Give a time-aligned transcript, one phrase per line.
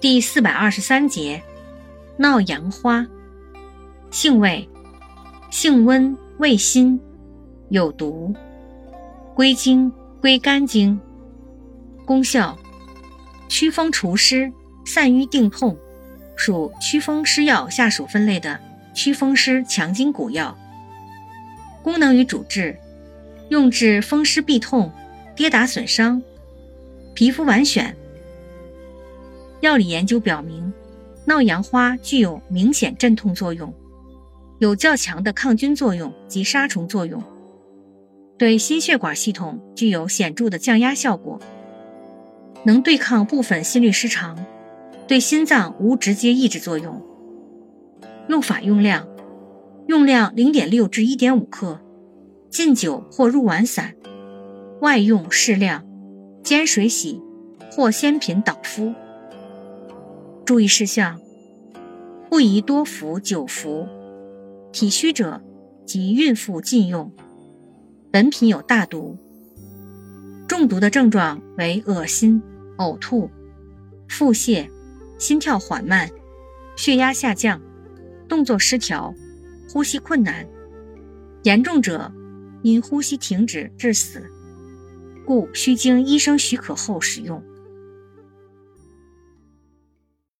[0.00, 1.42] 第四百二十三节，
[2.16, 3.04] 闹阳花，
[4.12, 4.68] 性味，
[5.50, 7.00] 性温，味辛，
[7.68, 8.32] 有毒，
[9.34, 11.00] 归经归肝经。
[12.04, 12.56] 功效，
[13.48, 14.52] 祛风除湿，
[14.86, 15.76] 散瘀定痛，
[16.36, 18.60] 属祛风湿药下属分类的
[18.94, 20.56] 祛风湿强筋骨药。
[21.82, 22.78] 功能与主治，
[23.48, 24.92] 用治风湿痹痛、
[25.34, 26.22] 跌打损伤、
[27.14, 27.92] 皮肤顽癣。
[29.60, 30.72] 药理研究表明，
[31.24, 33.74] 闹阳花具有明显镇痛作用，
[34.60, 37.20] 有较强的抗菌作用及杀虫作用，
[38.38, 41.40] 对心血管系统具有显著的降压效果，
[42.64, 44.38] 能对抗部分心律失常，
[45.08, 47.04] 对心脏无直接抑制作用。
[48.28, 49.08] 用法用量：
[49.88, 51.80] 用量零点六至一点五克，
[52.48, 53.96] 浸酒或入丸散，
[54.82, 55.84] 外用适量，
[56.44, 57.20] 煎水洗
[57.72, 58.94] 或鲜品捣敷。
[60.48, 61.20] 注意事项：
[62.30, 63.86] 不宜多服久服，
[64.72, 65.42] 体虚者
[65.84, 67.12] 及孕妇禁用。
[68.10, 69.18] 本品有大毒。
[70.48, 72.42] 中毒的症状为恶心、
[72.78, 73.30] 呕吐、
[74.08, 74.66] 腹泻、
[75.18, 76.08] 心跳缓慢、
[76.78, 77.60] 血压下降、
[78.26, 79.14] 动作失调、
[79.70, 80.48] 呼吸困难。
[81.42, 82.10] 严重者
[82.62, 84.24] 因呼吸停止致死，
[85.26, 87.44] 故需经医生许可后使用。